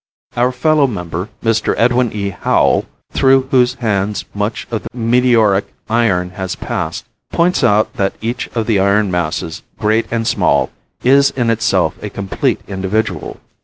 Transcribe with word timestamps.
Our 0.35 0.51
fellow 0.51 0.87
member, 0.87 1.29
Mr. 1.43 1.75
Edwin 1.77 2.11
E. 2.11 2.29
Howell, 2.29 2.85
through 3.11 3.49
whose 3.51 3.75
hands 3.75 4.25
much 4.33 4.67
of 4.71 4.81
the 4.81 4.89
meteoric 4.97 5.71
iron 5.91 6.31
had 6.31 6.59
passed, 6.59 7.05
points 7.31 7.63
out 7.63 7.93
that 7.97 8.15
each 8.19 8.47
of 8.55 8.65
the 8.65 8.79
iron 8.79 9.11
masses, 9.11 9.61
great 9.77 10.07
and 10.09 10.25
small, 10.25 10.71
is 11.03 11.29
in 11.29 11.51
itself 11.51 12.01
a 12.01 12.09
complete 12.09 12.61
individual. 12.67 13.39